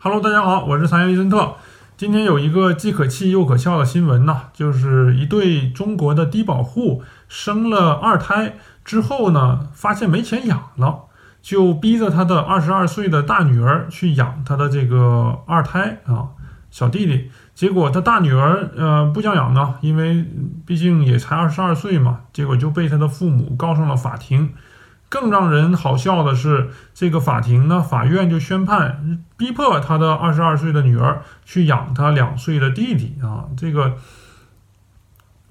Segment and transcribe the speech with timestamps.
[0.00, 1.56] Hello，大家好，我是残阳医生特。
[1.96, 11.06] 今天有一个既可气又可笑的新闻呢，就是一对中国的低保户生了二胎之后呢，发现没钱养了，
[11.42, 16.28] 就逼着他的二十二岁的大女儿去养他的这个二胎啊
[16.70, 17.32] 小弟弟。
[17.56, 20.24] 结果他大女儿呃不想养呢，因为
[20.64, 24.54] 毕竟也才二十二岁嘛，结果就被他的父母告上了法庭。
[25.10, 33.94] 更让人好笑的是，这个法庭呢，法院就宣判，逼迫他的二十二岁的女儿去养他两岁的弟弟啊，这个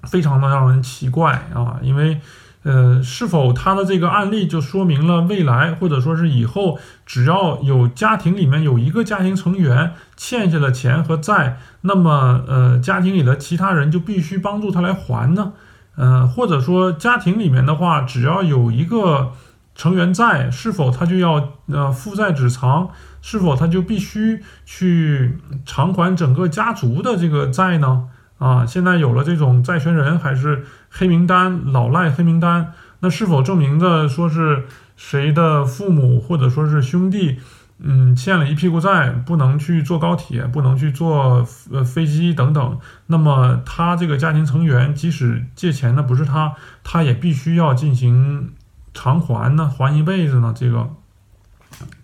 [0.04, 2.20] 非常的让人奇怪啊，因为，
[2.62, 15.54] 呃，是否他的这个案例就说明了未来或者说是以后，只要有家庭里面有一个家庭成员欠下了钱和债，那么，呃，家庭里的其他人就必须帮助他来还呢？
[15.96, 19.32] 呃，或者说家庭里面的话，只要有一个。
[19.78, 22.90] 成员债，是否他就要呃负债止偿？
[23.22, 28.08] 是否他就必须去偿还整个家族的这个债呢？
[28.38, 34.66] 啊，现在有了这种债权人还是黑名单老赖黑名单，那是否证明着说是
[34.96, 37.38] 谁的父母或者说是兄弟，
[37.78, 42.78] 嗯，欠了一屁股债，不能去坐高铁，不能去坐呃飞机等等？
[43.06, 48.50] 那么他这个家庭成员即使借钱的不是他，他也必须要进行。
[48.94, 50.90] 偿还呢，还一辈子呢，这个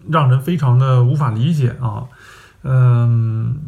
[0.09, 2.05] 让人非常的无法理解啊。
[2.63, 3.59] 嗯，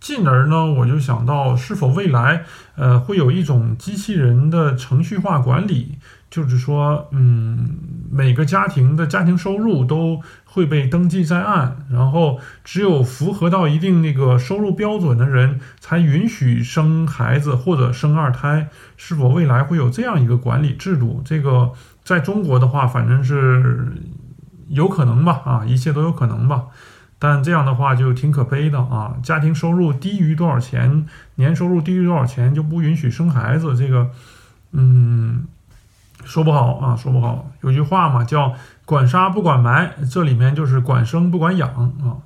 [0.00, 5.98] 进而呢，我就想到，是否未来呃会有一种机器人的程序化管理，
[6.30, 7.68] 就是说，嗯，
[8.10, 18.68] 每个家庭的家庭收入都会被登记在案，然后只有符合到一定那个收入标准的人才允许生孩子或者生二胎。
[18.96, 21.20] 是否未来会有这样一个管理制度？
[21.24, 21.72] 这个。
[22.02, 23.92] 在中国的话，反正是
[24.68, 26.64] 有可能吧，啊，一切都有可能吧。
[27.20, 29.14] 但这样的话就挺可悲的啊。
[29.22, 34.10] 家庭收入低于多少钱，年收入低于多少钱就不允许生孩子，这个，
[34.72, 35.46] 嗯，
[36.24, 37.50] 说不好啊，说不好。
[37.62, 38.54] 有句话嘛，叫
[38.84, 42.16] “管杀不管埋”，这里面就是管生不管养啊。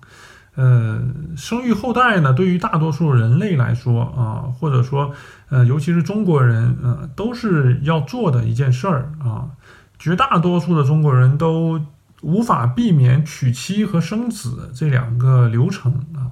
[0.57, 1.01] 呃，
[1.37, 5.13] 生育后代呢，对于大多数人类来说啊，或者说，
[5.49, 9.51] 呃，尤其是中国人，呃，都是要做的一件事儿啊。
[9.99, 11.81] 绝大多数的中国人都
[12.21, 16.31] 无法避免娶妻和生子这两个流程啊，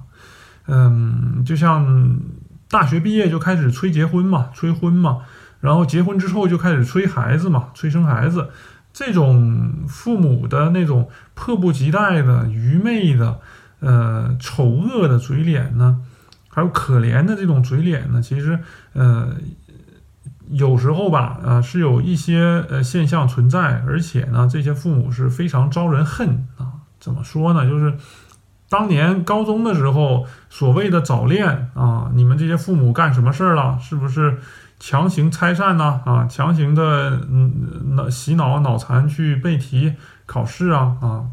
[0.67, 2.17] 嗯，就像
[2.69, 5.19] 大学毕业就开始催结婚嘛，催婚嘛，
[5.63, 8.49] 然后结婚之后就开始催孩子嘛，催生孩子，
[8.91, 13.39] 这种父母的那种迫不及待的、愚昧的、
[13.79, 16.01] 呃丑恶的嘴脸呢，
[16.49, 18.59] 还有可怜的这种嘴脸呢，其实
[18.91, 19.29] 呃。
[20.49, 26.83] 有时候吧，啊，是有一些呃现象存在，而且呢，这些父母是非常招人恨啊。
[26.99, 27.67] 怎么说呢？
[27.67, 27.95] 就是
[28.69, 33.79] 当年高中的时候，所谓的早恋啊，你们这些父母干什么事儿了？
[33.81, 34.37] 是不是
[34.85, 36.01] 强行拆散呢？
[36.03, 39.93] 啊，强行的嗯脑洗脑脑残去背题
[40.25, 41.23] 考试啊啊，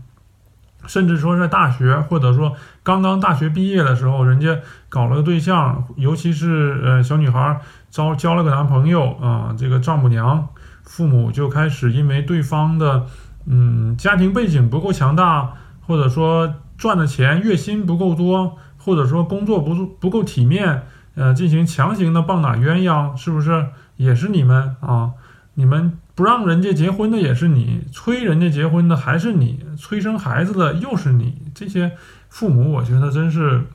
[0.87, 4.57] 甚至说在大学或者说刚刚大学毕业的时候，人家
[4.89, 7.61] 搞了个对象，尤其是呃小女孩。
[7.91, 10.47] 招交了个男朋友啊，这个丈母娘
[10.85, 13.05] 父母就开始因为对方的
[13.47, 15.55] 嗯家庭背景不够强大，
[15.89, 23.67] 或者说赚的钱月薪不够多，或者说工作不不够体面，呃，进行强行的棒打鸳鸯，是不是
[23.97, 25.13] 也是你们啊？
[25.55, 31.93] 你们不让人家结婚的也是你，催人家结婚的还是你，催生孩子的又是你，这些
[32.29, 33.67] 父母我觉得真是。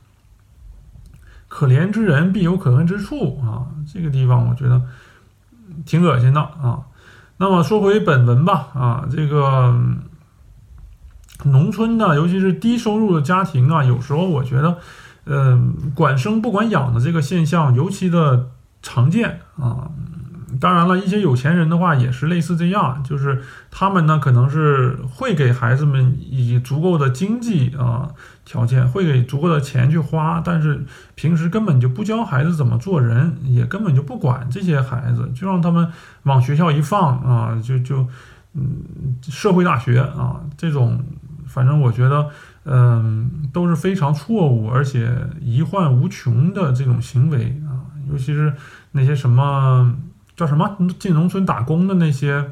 [1.48, 3.72] 可怜之人必有可恨之处啊！
[3.94, 4.82] 这个地方我觉得
[5.86, 6.82] 挺恶心的啊。
[7.38, 9.74] 那么说回本文吧啊，这个
[11.44, 14.80] 农村的，尤其是低收入的家庭啊，有时候我觉得，
[15.26, 18.50] 嗯，管生不管养的这个现象尤其的
[18.82, 19.90] 常见啊。
[20.62, 28.10] 当然了，一些有钱人的话也是类似这样，就是他们呢可能是会给孩子们以足够的经济啊
[28.46, 35.92] 条件，会给足够的钱去花，但是平时根本就不教孩子怎么做人，也根本就不管这些孩子，就让他们
[36.24, 38.08] 往学校一放啊，就就
[38.54, 41.04] 嗯社会大学啊这种，
[41.48, 42.30] 反正我觉得
[42.66, 48.54] 嗯都是非常错误而且遗患无穷的这种行为啊，尤其是
[48.92, 49.96] 那些什么。
[50.38, 50.76] 叫什么？
[51.00, 52.52] 进农村打工的那些，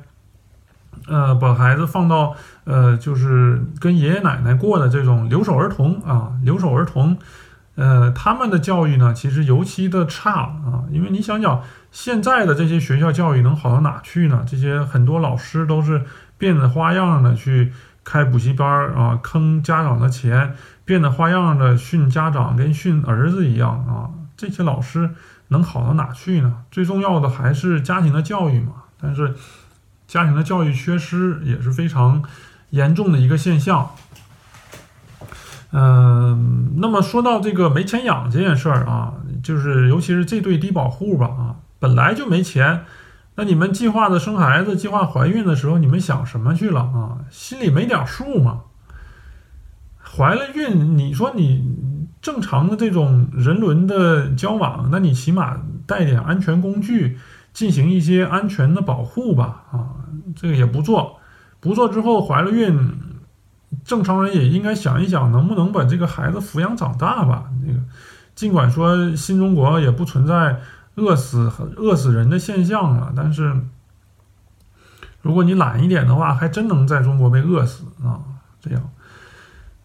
[1.06, 2.33] 呃，把孩子放到
[2.63, 7.18] 呃，就是跟爷爷奶奶过的这种留守儿童啊，留守儿童，
[7.75, 10.86] 呃，他们的教育呢，其实尤其的差啊。
[10.92, 11.62] 因为你想想，
[11.92, 14.45] 现在的这些学校教育能好到哪去呢？
[14.48, 16.06] 这些很多老师都是
[16.38, 20.55] 变着花样的去开补习班儿啊，坑家长的钱，
[20.85, 24.09] 变着花样的训家长，跟训儿子一样啊。
[24.35, 25.11] 这些老师
[25.50, 26.63] 能好到哪去呢？
[26.71, 28.73] 最重要的还是家庭的教育嘛。
[29.00, 29.35] 但是
[30.07, 32.23] 家庭的教育缺失也是非常
[32.71, 33.91] 严重的一个现象。
[35.71, 42.85] 嗯，那么说到这个没钱养这件事儿啊，就是尤其是这对低保户吧啊，本来就没钱，
[43.35, 47.18] 那你们计划的生孩子、计划怀孕的时候，你们想什么去了啊？
[47.30, 48.62] 心里没点数吗？
[50.15, 51.75] 怀了孕，你说你
[52.21, 55.57] 正常的这种人伦的交往，那你起码
[55.88, 57.18] 带点安全工具，
[57.51, 59.89] 进行一些安全的保护吧啊，
[60.36, 61.19] 这个也不做，
[61.59, 62.91] 不做之后怀了孕。
[63.83, 67.45] 正常人也应该想一想，能不能把这个孩子抚养长大吧？
[67.65, 67.79] 那个，
[68.36, 70.59] 尽管说新中国也不存在
[70.95, 73.55] 饿死饿死人的现象了，但是
[75.21, 78.19] 如果你懒一点的话，还真能在中国被饿死啊！
[78.59, 78.89] 这样，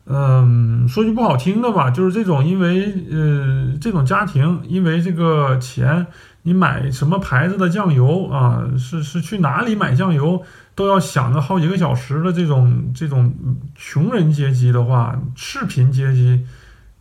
[0.07, 6.07] 嗯，说句不好听的吧，就是这种因为呃这种家庭因为这个钱，
[6.43, 8.65] 你买什么牌子的酱油啊？
[8.77, 10.43] 是是去哪里买酱油？
[10.75, 13.35] 都要想个好几个小时的这种这种
[13.75, 16.47] 穷人阶级的话，赤贫阶级，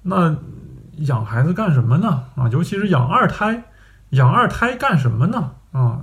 [0.01, 0.35] 那
[0.97, 2.23] 养孩子干什么呢？
[2.35, 3.65] 啊，尤其是养二胎，
[4.09, 5.51] 养二胎干什么呢？
[5.71, 5.99] 啊，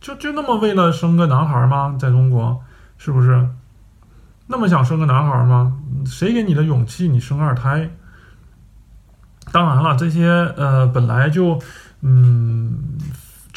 [0.00, 1.96] 就就那么为了生个男孩吗？
[1.98, 2.62] 在中国，
[2.98, 3.48] 是不是？
[4.46, 5.76] 那么想生个男孩吗？
[6.04, 7.08] 谁给你的勇气？
[7.08, 7.90] 你生二胎？
[9.52, 11.60] 当然了，这些呃本来就
[12.00, 12.98] 嗯。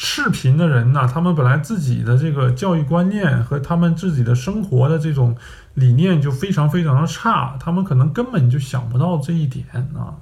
[0.02, 5.36] 赤贫的人呢，他们本来自己的这个教育观念和他们自己的生活的这种
[5.74, 10.16] 理念就非常非常的差，他们可能根本就想不到这一点啊。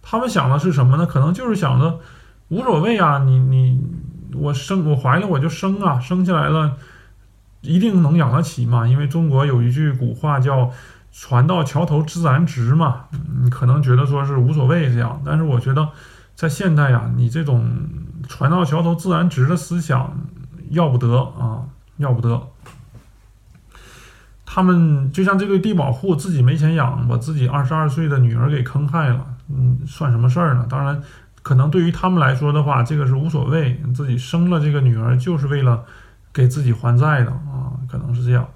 [0.00, 1.04] 他们想的是什么呢？
[1.04, 2.00] 可能就是想着
[2.52, 3.80] 无所谓啊，你你
[4.34, 6.76] 我生我怀了我就生啊，生下来了
[7.62, 8.86] 一定能养得起嘛。
[8.86, 10.70] 因为中国有一句古话叫
[11.10, 13.06] “船到桥头自然直”嘛，
[13.42, 15.88] 你可能觉得说是无所谓这样，但是我觉得
[16.34, 17.88] 在现代呀，你这种。
[18.28, 20.16] 船到桥头自然直的思想
[20.70, 21.66] 要不得啊，
[21.96, 22.40] 要不得。
[24.46, 30.64] 他们就像这对低保户自己没钱养，把自己二十二岁的女儿给坑害了，嗯，算什么事儿呢？
[30.70, 31.02] 当然，
[31.52, 35.84] 可能对于他们来说的话，这个是无所谓，自己生了这个女儿就是为了
[36.32, 38.48] 给自己还债的啊，可能是这样。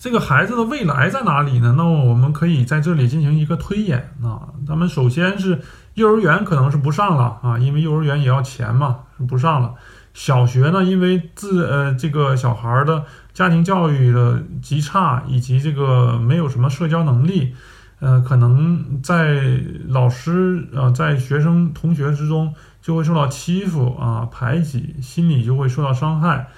[0.00, 1.74] 这个孩子的未来在哪里呢？
[1.76, 4.48] 那么我们可以在这里进行一个推演啊。
[4.66, 5.62] 咱们首先是
[5.94, 9.76] 幼儿园可能是不上了啊，因为幼儿园也要钱嘛，不上了。
[10.12, 17.54] 小学呢，因为自呃这个小孩的家庭教育的极差，以及这个没有什么社交能力，
[17.98, 19.42] 呃，可能在
[19.88, 26.48] 老师啊在学生同学之中就会受到欺负啊排挤，心理就会受到伤害。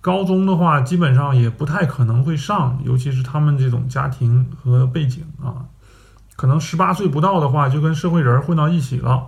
[0.00, 5.68] 高中的话，基本上也不太可能会上，尤其是他们这种家庭和背景啊，
[6.36, 9.26] 可能十八岁不到的话，就跟社会人混到一起了。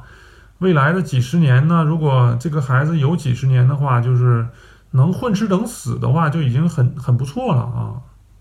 [0.59, 4.47] 未来的几十年呢，如果这个孩子有几十年的话，就是
[4.93, 8.01] 能混吃等死的话，就已经很很不错了啊，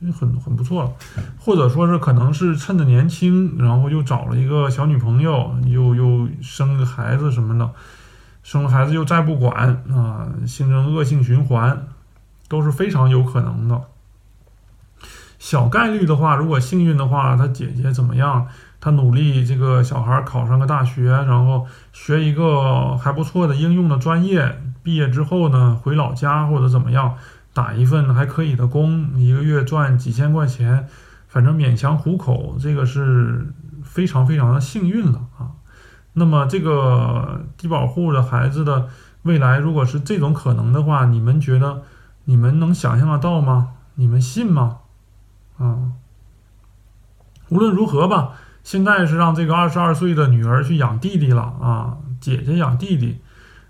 [0.09, 0.91] 很很不错了。
[1.37, 7.69] 或者说是可能是趁着年轻，然后又找了一个小女朋友，又又生个孩子什么的，
[8.43, 11.87] 生了孩子又再不管啊，形成恶性循环。
[12.47, 13.81] 都是非常有可能的，
[15.39, 18.45] 小概率的话，如果幸运的话，他姐姐怎么样？
[18.81, 27.15] 他努力，这个小孩考上个大学，然后学一个还不错的应用的专业，毕业之后呢，回老家或者怎么样，
[27.53, 30.87] 打一份还可以的工，一个月赚几千块钱，
[31.27, 33.53] 反正勉强糊口，这个是
[33.83, 35.51] 非常非常的幸运了啊。
[36.13, 38.87] 那么这个低保户的孩子的
[39.23, 41.83] 未来，如果是这种可能的话，你们觉得？
[42.25, 43.69] 你们能想象得到吗？
[43.95, 44.77] 你们信吗？
[45.57, 45.93] 啊，
[47.49, 53.19] 无论如何吧，现在是让这个二十二岁的女儿去养弟弟了啊，姐姐养弟弟。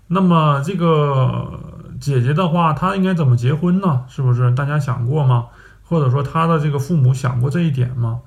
[0.08, 1.58] 那么这个
[2.02, 4.04] 姐姐的话，她应该怎么结婚呢？
[4.08, 5.46] 是不是大家想过吗？
[5.84, 8.20] 或者说她的这个父母想过这一点吗？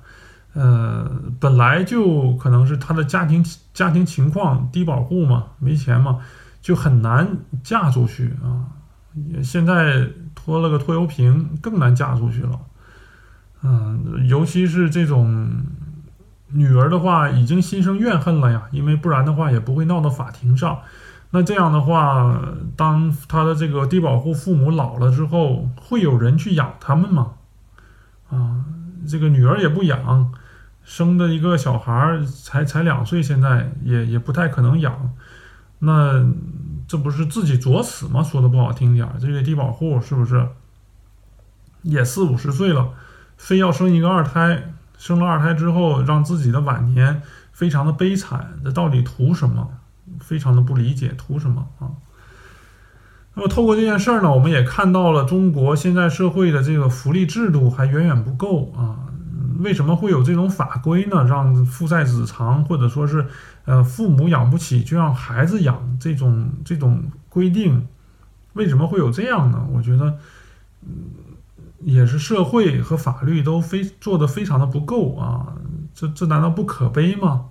[0.54, 6.20] 呃，本来就可能是她的家庭家庭情况低保户嘛，没钱嘛，
[6.62, 7.28] 就很难
[7.62, 8.64] 嫁出去啊。
[9.42, 12.58] 现在拖了个拖油瓶，更难嫁出去了。
[13.62, 15.50] 嗯，尤其是这种
[16.48, 20.78] 女儿的话，已经心生怨恨了呀，因为不然的话也不会闹到法庭上。
[21.30, 22.40] 那这样的话，
[22.76, 27.32] 当他的这个低保户父母老了之后，会有人去养他们吗？
[28.30, 28.64] 啊，
[29.08, 30.32] 这个女儿也不养，
[30.82, 35.10] 生的一个小孩儿才才两岁，现在也也不太可能养。
[35.80, 36.26] 那。
[36.88, 38.22] 这不是自己作死吗？
[38.22, 40.46] 说的不好听点儿，这个低保户是不是？
[41.82, 42.90] 也四五十岁了，
[43.36, 49.68] 非要生一个二胎，生了二胎之后，让自己的晚年非常的悲惨，这到底图什么？
[50.20, 51.90] 非常的不理解，图什么啊？
[53.34, 58.96] 那么透过这件事儿呢，我们也看到了中国现在社会的这个福利制度还远远不够啊。
[59.58, 61.24] 为什么会有这种法规呢？
[61.24, 63.26] 让父债子偿，或者说是
[63.64, 67.86] 呃父母养不起就让孩子养这种这种规定，
[68.52, 69.66] 为什么会有这样呢？
[69.72, 70.18] 我觉得，
[70.82, 70.90] 嗯，
[71.80, 75.54] 也是社会和法律都非做的非常的不够啊。
[75.94, 77.46] 这这难道不可悲吗？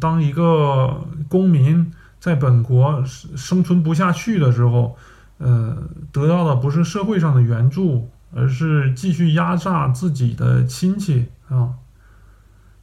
[0.00, 1.92] 当一个公民。
[2.22, 4.96] 在本国生存不下去的时候，
[5.38, 5.76] 呃，
[6.12, 11.70] 得到的不是社会上的援助，而是继续压榨自己的亲戚啊，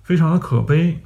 [0.03, 1.01] 非常的可悲。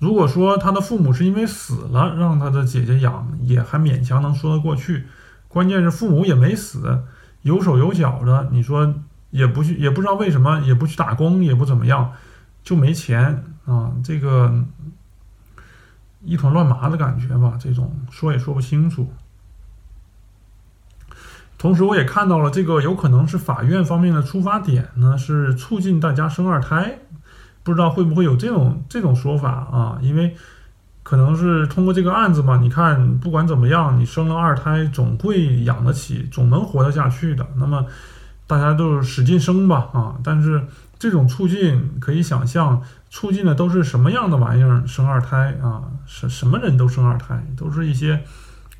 [0.00, 5.04] 如果说他的父母是因为死了让他的姐姐养，也还勉强能说得过去。
[5.46, 7.04] 关键是父母也没死，
[7.42, 8.92] 有手有脚的，你说
[9.30, 12.14] 也不去，也不知道为什么也不去打工，也不怎么样，
[12.64, 14.64] 就没钱啊，这个。
[16.26, 19.12] 一团乱麻的感觉吧，这种说也说不清楚。
[21.58, 26.98] 同时，我也看到了这个有可能是法院方面的出发点呢，是促进大家生二胎，
[27.62, 29.98] 不知道会不会有这种这种说法啊？
[30.00, 30.34] 因为
[31.02, 37.46] 可能是通过这个案子嘛，你看不管怎么样，你生了二胎总会养得起，总能活得下去的。
[37.56, 37.84] 那么
[38.46, 40.16] 大家都使劲生吧啊！
[40.24, 40.66] 但是
[40.98, 42.82] 这种促进可以想象。
[43.10, 44.84] 促进的都是什么样的玩意儿？
[44.88, 48.24] 生二胎啊，什什么人都生二胎，都是一些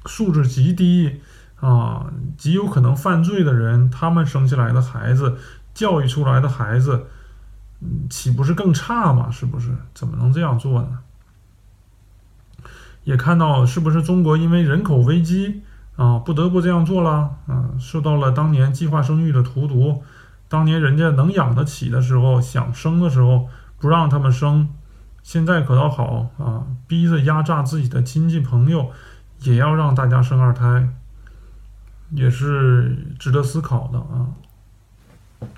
[0.06, 1.20] 素质极低
[1.60, 2.06] 啊，
[2.36, 5.36] 极有可能犯罪的人，他们生下来的孩子，
[5.72, 7.06] 教育出来的孩子，
[8.10, 9.30] 岂不是更差吗？
[9.30, 9.70] 是不是？
[9.94, 10.98] 怎么能这样做呢？
[13.04, 15.62] 也看到是不是中国因为人口危机
[15.94, 20.02] 啊，不得不这样做了啊，受到了当年计划生育的荼毒，
[20.54, 23.48] 当年人家能养得起的时候，想生的时候。
[23.80, 24.66] 不让他们生，
[25.22, 28.90] 现在可倒好啊，逼着压榨自己的亲戚朋友，
[29.42, 30.88] 也要让大家生二胎，
[32.12, 34.32] 也是值得思考的啊。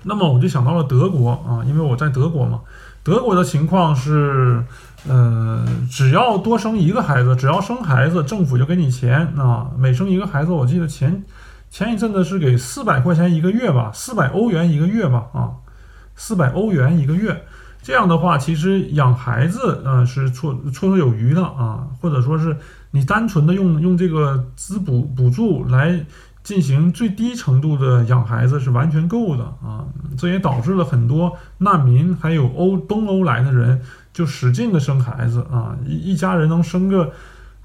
[0.03, 2.59] 那么我就想到了德国啊，因为我在德国嘛，
[3.01, 4.61] 德国的情况是，
[5.07, 11.23] 呃，只要多生一个孩子，只要生孩子，政府就给你钱啊，每生一个孩子，我记得前
[11.77, 15.51] 前一阵子是给四百块钱一个月吧，四百欧元一个月吧，啊，
[16.15, 17.43] 四百欧元一个月。
[17.83, 22.57] 这样的话，其实养孩子，呃，是绰绰绰有余的啊，或者说是
[22.89, 26.03] 你单纯的用用这个资补补助来
[26.41, 29.85] 进行最低程度的养孩子是完全够的啊。
[30.17, 33.79] 这也导致了很多难民还有欧东欧来的人
[34.11, 37.11] 就使劲的生孩子啊，一一家人能生个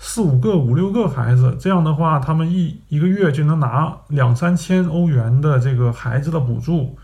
[0.05, 6.99] 四五个、五六个孩子，这样的话，他们一一个月就能拿两三千欧元的这个孩子的补助。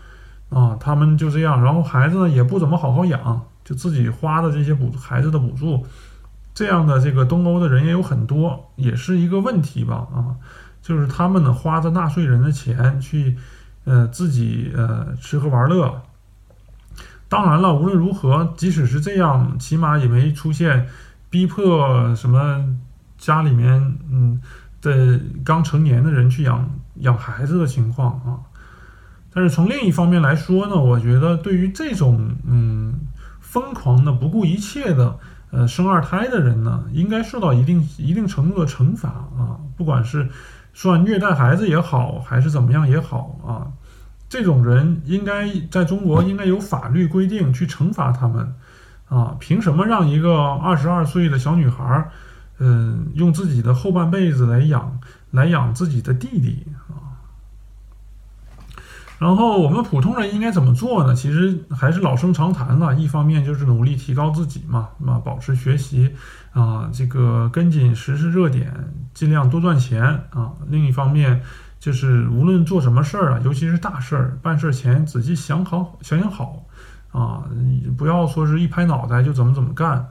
[0.49, 5.85] 啊，他们就这样，然后孩子呢也不怎么好好养，就自己花的这些补孩子的补助，
[6.53, 10.07] 这样的这个东欧的人也有很多，也是一个问题吧？
[10.11, 10.35] 啊，
[10.81, 13.37] 就是他们呢花着纳税人的钱去，
[13.85, 16.01] 呃，自己呃吃喝玩乐。
[17.29, 20.87] 当然了，无论如何，即使是这样，起码也没出现
[21.29, 22.75] 逼迫什么
[23.19, 24.41] 家里面嗯
[24.81, 28.39] 的刚成年的人去养养孩子的情况啊。
[29.31, 32.99] 但是从另一方面来说呢，我觉得对于这种嗯
[33.39, 35.19] 疯狂的不顾一切的
[35.51, 40.27] 呃生二胎的人呢，应该受到一定一定程度的惩罚啊，不管是
[40.73, 43.69] 算虐待孩子也好，还是怎么样也好啊，
[44.27, 48.55] 这种人应该在中国应该有法律规定去惩罚他们。
[49.09, 52.07] 啊，凭什么让一个二十二岁的小女孩
[52.59, 54.99] 嗯用自己的后半辈子来养
[55.31, 57.17] 来养自己的弟弟啊？
[59.17, 61.13] 然后我们普通人应该怎么做呢？
[61.13, 62.95] 其实还是老生常谈了。
[62.95, 66.15] 一方面就是努力提高自己嘛，啊，保持学习
[66.53, 68.73] 啊，这个跟紧时事热点，
[69.13, 70.53] 尽量多赚钱啊。
[70.69, 71.41] 另一方面
[71.81, 76.65] 就是无论做什么事儿啊，尤其是大事儿，办事前仔细想好想想好
[77.11, 77.43] 啊，
[77.97, 80.09] 不要说是一拍脑袋就怎么怎么干。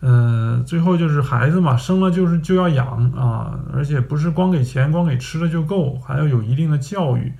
[0.00, 7.32] 呃，最后就是孩子嘛，生了就是就要养啊，而且不是光给钱、光给吃的就够，还要有一定的教育。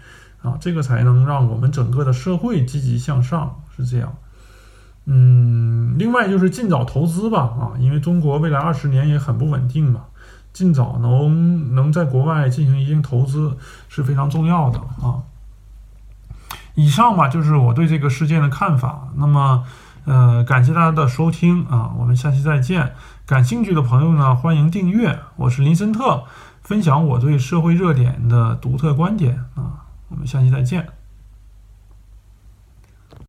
[0.43, 4.15] 啊，这个才能让我们整个的社会积极向上，是这样。
[5.07, 10.03] 嗯，另外就是尽早投资吧，啊，因为中国未来二十年也很不稳定嘛，
[10.53, 13.57] 尽早能能在国外进行一定投资
[13.89, 15.23] 是非常重要的啊。
[16.77, 19.09] 以上吧，就是我对这个事件的看法。
[19.17, 19.65] 那么，
[20.07, 22.95] 呃，感谢大家的收听啊，我们下期再见。
[23.27, 25.19] 感兴趣的朋友呢，欢迎订阅。
[25.35, 26.23] 我是林森特，
[26.63, 29.85] 分享我对社会热点的独特观点啊。
[30.09, 30.96] 我们下期再见。